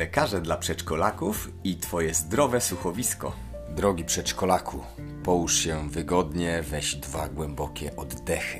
[0.00, 3.32] lekarze dla przedszkolaków i Twoje zdrowe słuchowisko.
[3.68, 4.84] Drogi przedszkolaku,
[5.24, 8.58] połóż się wygodnie, weź dwa głębokie oddechy.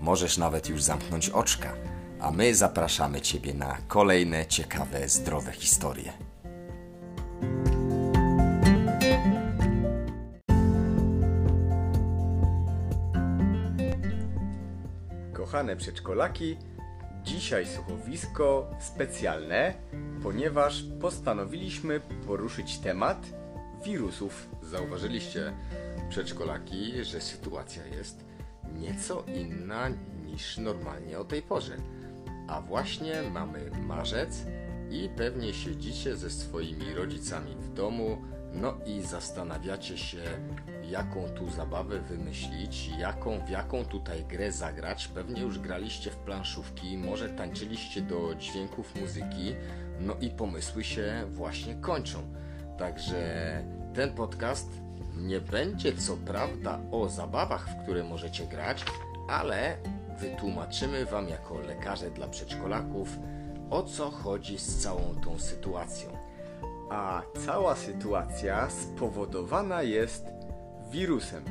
[0.00, 1.74] Możesz nawet już zamknąć oczka,
[2.20, 6.12] a my zapraszamy Ciebie na kolejne ciekawe, zdrowe historie.
[15.32, 16.56] Kochane przedszkolaki,
[17.24, 19.74] dzisiaj słuchowisko specjalne,
[20.22, 23.26] ponieważ postanowiliśmy poruszyć temat
[23.84, 24.48] wirusów.
[24.62, 25.52] Zauważyliście,
[26.08, 28.24] przedszkolaki, że sytuacja jest
[28.74, 29.88] nieco inna
[30.26, 31.76] niż normalnie o tej porze.
[32.48, 34.46] A właśnie mamy marzec
[34.90, 38.18] i pewnie siedzicie ze swoimi rodzicami w domu,
[38.54, 40.22] no i zastanawiacie się,
[40.90, 45.08] jaką tu zabawę wymyślić, jaką, w jaką tutaj grę zagrać.
[45.08, 49.54] Pewnie już graliście w planszówki, może tańczyliście do dźwięków muzyki,
[50.00, 52.18] no i pomysły się właśnie kończą.
[52.78, 53.62] Także
[53.94, 54.68] ten podcast
[55.16, 58.84] nie będzie co prawda o zabawach, w które możecie grać,
[59.28, 59.76] ale
[60.20, 63.18] wytłumaczymy Wam jako lekarze dla przedszkolaków,
[63.70, 66.10] o co chodzi z całą tą sytuacją.
[66.90, 70.26] A cała sytuacja spowodowana jest
[70.90, 71.44] wirusem.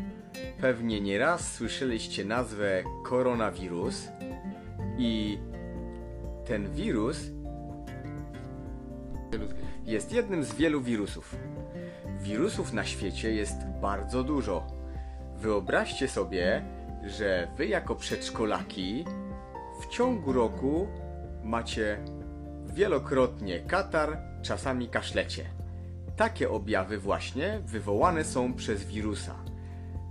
[0.61, 4.07] Pewnie nieraz słyszeliście nazwę koronawirus
[4.97, 5.39] i
[6.45, 7.17] ten wirus
[9.91, 11.35] jest jednym z wielu wirusów.
[12.21, 14.67] Wirusów na świecie jest bardzo dużo.
[15.37, 16.65] Wyobraźcie sobie,
[17.05, 19.05] że wy jako przedszkolaki
[19.81, 20.87] w ciągu roku
[21.43, 21.97] macie
[22.65, 25.45] wielokrotnie katar, czasami kaszlecie.
[26.15, 29.35] Takie objawy właśnie wywołane są przez wirusa.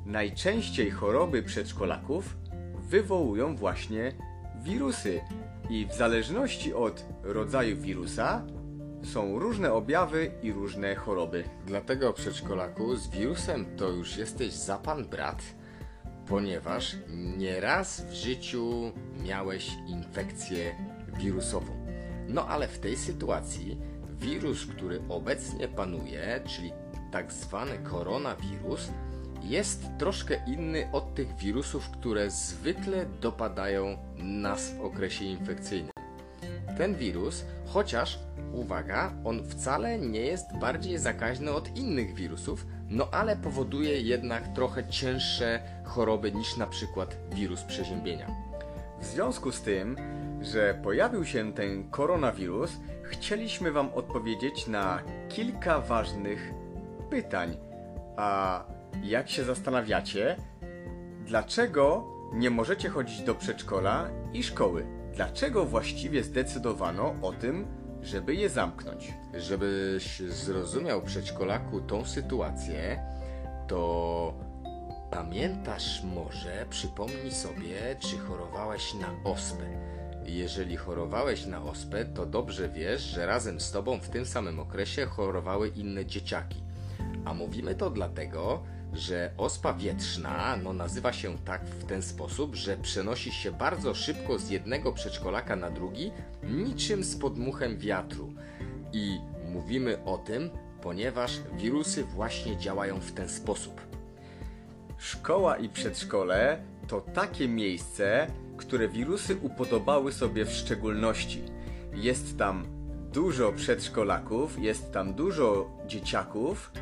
[0.06, 2.36] Najczęściej choroby przedszkolaków
[2.78, 4.12] wywołują właśnie
[4.62, 5.20] wirusy
[5.70, 8.42] i w zależności od rodzaju wirusa
[9.02, 11.44] są różne objawy i różne choroby.
[11.66, 15.42] Dlatego przedszkolaku z wirusem to już jesteś za pan brat,
[16.26, 16.96] ponieważ
[17.36, 18.92] nieraz w życiu
[19.22, 20.74] miałeś infekcję
[21.18, 21.86] wirusową.
[22.28, 23.78] No ale w tej sytuacji
[24.20, 26.72] wirus, który obecnie panuje, czyli
[27.12, 28.88] tak zwany koronawirus,
[29.42, 35.99] jest troszkę inny od tych wirusów, które zwykle dopadają nas w okresie infekcyjnym.
[36.80, 38.18] Ten wirus, chociaż
[38.52, 44.88] uwaga, on wcale nie jest bardziej zakaźny od innych wirusów, no ale powoduje jednak trochę
[44.88, 48.26] cięższe choroby niż na przykład wirus przeziębienia.
[49.00, 49.96] W związku z tym,
[50.40, 56.52] że pojawił się ten koronawirus, chcieliśmy Wam odpowiedzieć na kilka ważnych
[57.10, 57.56] pytań.
[58.16, 58.64] A
[59.02, 60.36] jak się zastanawiacie,
[61.26, 64.99] dlaczego nie możecie chodzić do przedszkola i szkoły?
[65.14, 67.66] Dlaczego właściwie zdecydowano o tym,
[68.02, 69.14] żeby je zamknąć?
[69.38, 73.02] Żebyś zrozumiał przedszkolaku tą sytuację,
[73.68, 74.34] to
[75.10, 79.64] pamiętasz może, przypomnij sobie, czy chorowałeś na ospę.
[80.24, 85.06] Jeżeli chorowałeś na ospę, to dobrze wiesz, że razem z tobą w tym samym okresie
[85.06, 86.62] chorowały inne dzieciaki.
[87.24, 92.76] A mówimy to dlatego, że ospa wietrzna no, nazywa się tak w ten sposób, że
[92.76, 96.12] przenosi się bardzo szybko z jednego przedszkolaka na drugi,
[96.42, 98.32] niczym z podmuchem wiatru.
[98.92, 99.18] I
[99.52, 100.50] mówimy o tym,
[100.82, 103.80] ponieważ wirusy właśnie działają w ten sposób.
[104.98, 108.26] Szkoła i przedszkole to takie miejsce,
[108.56, 111.42] które wirusy upodobały sobie w szczególności.
[111.94, 112.66] Jest tam
[113.12, 116.72] dużo przedszkolaków, jest tam dużo dzieciaków,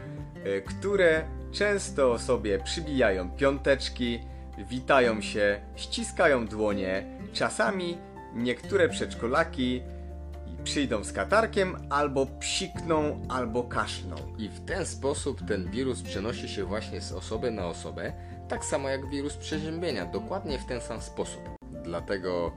[0.46, 4.20] y, które często sobie przybijają piąteczki,
[4.58, 7.06] witają się, ściskają dłonie.
[7.32, 7.98] Czasami
[8.34, 9.82] niektóre przedszkolaki
[10.64, 14.16] przyjdą z katarkiem, albo psikną, albo kaszną.
[14.38, 18.12] I w ten sposób ten wirus przenosi się właśnie z osoby na osobę,
[18.48, 21.40] tak samo jak wirus przeziębienia, dokładnie w ten sam sposób.
[21.84, 22.52] Dlatego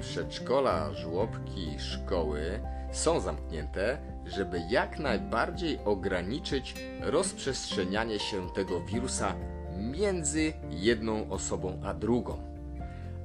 [0.00, 2.60] przedszkola, żłobki, szkoły
[2.92, 9.34] są zamknięte, żeby jak najbardziej ograniczyć rozprzestrzenianie się tego wirusa
[9.78, 12.38] między jedną osobą a drugą.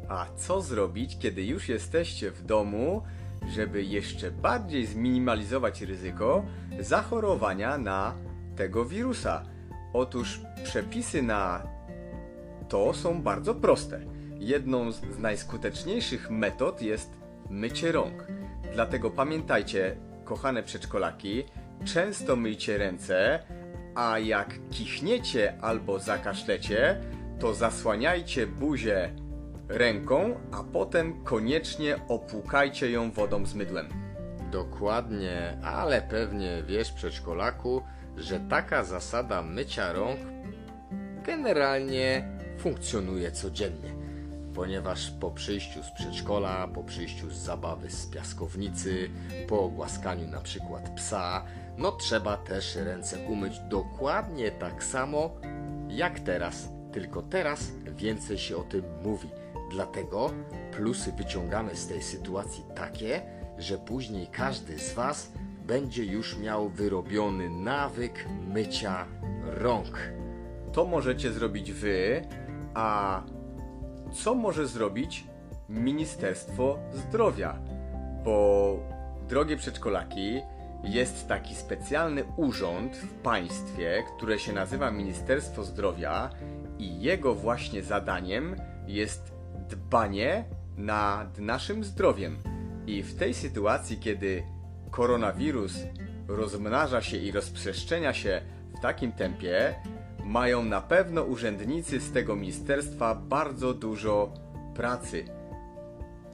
[0.10, 3.02] A co zrobić, kiedy już jesteście w domu,
[3.50, 6.46] żeby jeszcze bardziej zminimalizować ryzyko
[6.80, 8.16] zachorowania na
[8.56, 9.44] tego wirusa?
[9.94, 11.64] Otóż przepisy na
[12.70, 14.00] to są bardzo proste.
[14.40, 17.12] Jedną z najskuteczniejszych metod jest
[17.50, 18.28] mycie rąk.
[18.74, 19.96] Dlatego pamiętajcie,
[20.32, 21.44] kochane przedszkolaki,
[21.86, 23.40] często myjcie ręce,
[23.96, 27.02] a jak kichniecie albo zakaszlecie,
[27.40, 29.14] to zasłaniajcie buzię
[29.68, 33.88] ręką, a potem koniecznie opłukajcie ją wodą z mydłem.
[34.52, 37.82] Dokładnie, ale pewnie wiesz, przedszkolaku,
[38.18, 40.20] że taka zasada mycia rąk
[41.26, 43.91] generalnie funkcjonuje codziennie.
[44.56, 49.10] Ponieważ po przyjściu z przedszkola, po przyjściu z zabawy z piaskownicy,
[49.48, 51.46] po ogłaskaniu na przykład psa,
[51.78, 55.32] no trzeba też ręce umyć dokładnie tak samo
[55.90, 56.70] jak teraz.
[56.92, 59.30] Tylko teraz więcej się o tym mówi.
[59.72, 60.32] Dlatego
[60.72, 63.22] plusy wyciągamy z tej sytuacji takie,
[63.58, 65.32] że później każdy z Was
[65.68, 69.06] będzie już miał wyrobiony nawyk mycia
[69.44, 70.00] rąk.
[70.74, 72.22] To możecie zrobić wy,
[72.74, 73.24] a
[74.14, 75.24] co może zrobić
[75.70, 77.60] Ministerstwo Zdrowia?
[78.24, 78.80] Bo,
[79.30, 80.42] drogie przedszkolaki,
[80.84, 86.30] jest taki specjalny urząd w państwie, które się nazywa Ministerstwo Zdrowia
[86.80, 88.56] i jego właśnie zadaniem
[88.88, 89.34] jest
[89.70, 90.46] dbanie
[90.78, 92.38] nad naszym zdrowiem.
[92.88, 94.44] I w tej sytuacji, kiedy
[94.92, 95.74] koronawirus
[96.28, 98.42] rozmnaża się i rozprzestrzenia się
[98.78, 99.76] w takim tempie,
[100.32, 104.34] mają na pewno urzędnicy z tego ministerstwa bardzo dużo
[104.76, 105.26] pracy.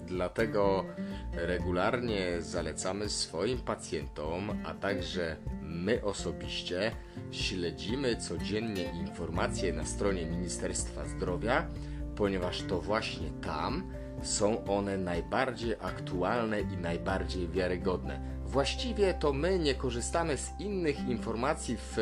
[0.06, 0.86] Dlatego
[1.34, 6.92] regularnie zalecamy swoim pacjentom, a także my osobiście
[7.32, 11.68] śledzimy codziennie informacje na stronie Ministerstwa Zdrowia,
[12.16, 13.92] ponieważ to właśnie tam
[14.24, 18.38] są one najbardziej aktualne i najbardziej wiarygodne.
[18.46, 21.98] Właściwie to my nie korzystamy z innych informacji w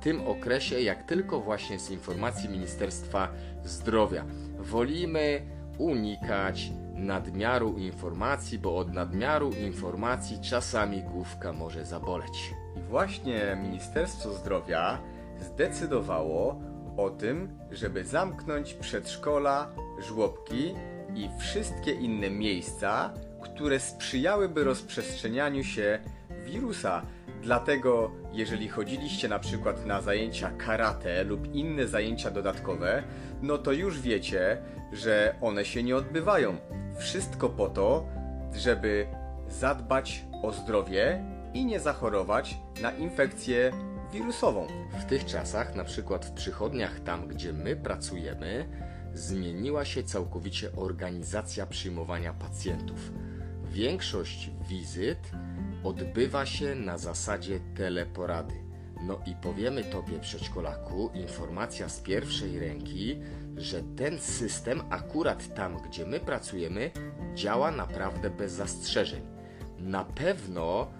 [0.00, 3.28] tym okresie, jak tylko właśnie z informacji Ministerstwa
[3.64, 4.24] Zdrowia.
[4.58, 5.42] Wolimy
[5.78, 12.54] unikać nadmiaru informacji, bo od nadmiaru informacji czasami główka może zaboleć.
[12.76, 14.98] I właśnie Ministerstwo Zdrowia
[15.40, 16.60] zdecydowało
[16.96, 19.70] o tym, żeby zamknąć przedszkola,
[20.08, 20.74] żłobki
[21.14, 25.98] i wszystkie inne miejsca, które sprzyjałyby rozprzestrzenianiu się
[26.44, 27.02] wirusa.
[27.42, 33.02] Dlatego, jeżeli chodziliście na przykład na zajęcia karate lub inne zajęcia dodatkowe,
[33.42, 36.56] no to już wiecie, że one się nie odbywają.
[36.98, 38.06] Wszystko po to,
[38.54, 39.06] żeby
[39.48, 43.72] zadbać o zdrowie i nie zachorować na infekcję
[44.12, 44.66] wirusową.
[45.00, 48.68] W tych czasach, na przykład w przychodniach tam, gdzie my pracujemy,
[49.14, 53.12] zmieniła się całkowicie organizacja przyjmowania pacjentów.
[53.70, 55.30] Większość wizyt
[55.84, 58.54] odbywa się na zasadzie teleporady.
[59.02, 63.20] No i powiemy Tobie, przedszkolaku, informacja z pierwszej ręki,
[63.56, 66.90] że ten system, akurat tam, gdzie my pracujemy,
[67.34, 69.22] działa naprawdę bez zastrzeżeń.
[69.78, 70.90] Na pewno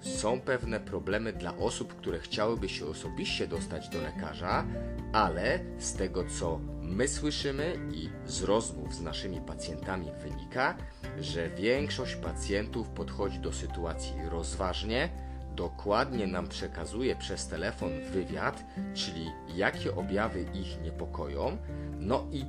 [0.00, 4.66] są pewne problemy dla osób, które chciałyby się osobiście dostać do lekarza,
[5.12, 10.76] ale z tego co my słyszymy i z rozmów z naszymi pacjentami wynika,
[11.20, 15.08] że większość pacjentów podchodzi do sytuacji rozważnie,
[15.56, 18.64] dokładnie nam przekazuje przez telefon wywiad,
[18.94, 21.56] czyli jakie objawy ich niepokoją,
[21.98, 22.44] no i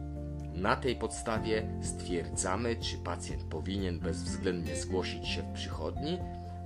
[0.54, 6.20] na tej podstawie stwierdzamy, czy pacjent powinien bezwzględnie zgłosić się w przychodni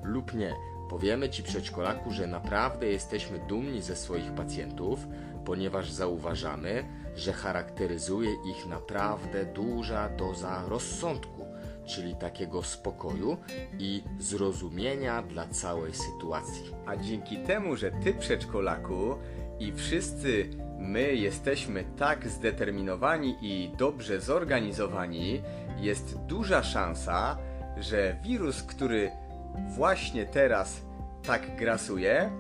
[0.04, 0.54] lub nie.
[0.96, 5.08] Powiemy Ci, przedszkolaku, że naprawdę jesteśmy dumni ze swoich pacjentów,
[5.46, 11.46] ponieważ zauważamy, że charakteryzuje ich naprawdę duża doza rozsądku,
[11.86, 13.38] czyli takiego spokoju
[13.80, 16.64] i zrozumienia dla całej sytuacji.
[16.86, 19.16] A dzięki temu, że Ty, przedszkolaku,
[19.60, 20.50] i wszyscy
[20.80, 25.42] my jesteśmy tak zdeterminowani i dobrze zorganizowani,
[25.78, 27.38] jest duża szansa,
[27.78, 29.12] że wirus, który
[29.76, 30.82] właśnie teraz
[31.24, 32.32] tak grasuje,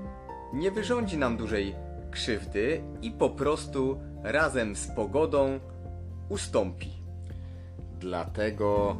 [0.53, 1.75] nie wyrządzi nam dużej
[2.11, 5.59] krzywdy i po prostu razem z pogodą
[6.29, 6.89] ustąpi.
[7.99, 8.97] Dlatego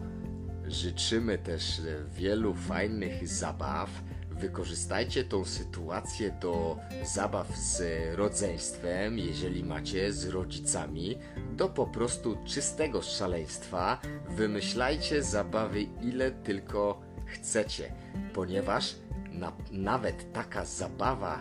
[0.68, 1.82] życzymy też
[2.14, 3.90] wielu fajnych zabaw.
[4.32, 7.84] Wykorzystajcie tą sytuację do zabaw z
[8.16, 11.18] rodzeństwem, jeżeli macie z rodzicami,
[11.52, 14.02] do po prostu czystego szaleństwa.
[14.30, 17.02] Wymyślajcie zabawy ile tylko
[17.36, 17.92] chcecie,
[18.34, 18.96] ponieważ
[19.32, 21.40] na, nawet taka zabawa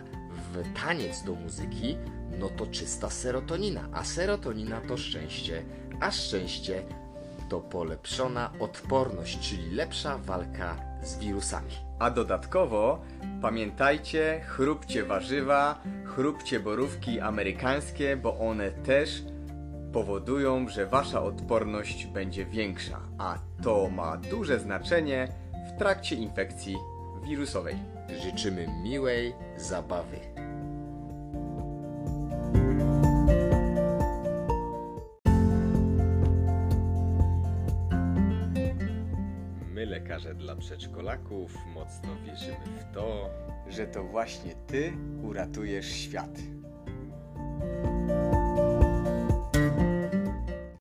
[0.53, 1.97] w taniec do muzyki,
[2.39, 5.63] no to czysta serotonina, a serotonina to szczęście,
[5.99, 6.83] a szczęście
[7.49, 11.71] to polepszona odporność, czyli lepsza walka z wirusami.
[11.99, 13.01] A dodatkowo
[13.41, 19.23] pamiętajcie, chrupcie warzywa, chrupcie borówki amerykańskie, bo one też
[19.93, 25.27] powodują, że wasza odporność będzie większa, a to ma duże znaczenie
[25.75, 26.75] w trakcie infekcji
[27.23, 27.75] wirusowej.
[28.23, 30.19] Życzymy miłej zabawy.
[39.73, 43.29] My, lekarze dla przedszkolaków, mocno wierzymy w to,
[43.69, 46.39] Że to właśnie ty uratujesz świat.